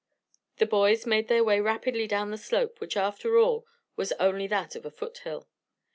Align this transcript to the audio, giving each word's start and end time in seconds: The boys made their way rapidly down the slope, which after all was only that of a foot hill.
The 0.57 0.65
boys 0.65 1.05
made 1.05 1.27
their 1.27 1.43
way 1.43 1.59
rapidly 1.59 2.07
down 2.07 2.31
the 2.31 2.37
slope, 2.39 2.79
which 2.81 2.97
after 2.97 3.37
all 3.37 3.67
was 3.95 4.11
only 4.13 4.47
that 4.47 4.75
of 4.75 4.83
a 4.83 4.89
foot 4.89 5.19
hill. 5.19 5.47